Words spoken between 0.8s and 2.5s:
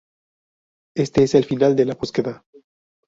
Este es el final de "la búsqueda".